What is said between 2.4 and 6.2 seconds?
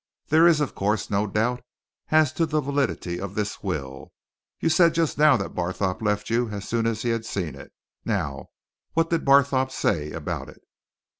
the validity of this will. You said just now that Barthorpe